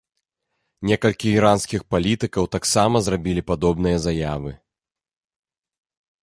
Некалькі 0.91 1.27
іранскіх 1.33 1.81
палітыкаў 1.95 2.43
таксама 2.55 2.95
зрабілі 3.09 3.41
падобныя 3.53 3.97
заявы. 4.07 4.55